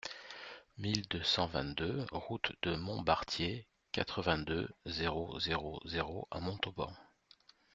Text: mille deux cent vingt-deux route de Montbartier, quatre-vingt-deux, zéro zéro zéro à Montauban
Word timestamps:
mille 0.79 1.07
deux 1.09 1.21
cent 1.21 1.45
vingt-deux 1.45 2.07
route 2.11 2.53
de 2.63 2.75
Montbartier, 2.75 3.67
quatre-vingt-deux, 3.91 4.67
zéro 4.87 5.39
zéro 5.39 5.79
zéro 5.85 6.27
à 6.31 6.39
Montauban 6.39 6.91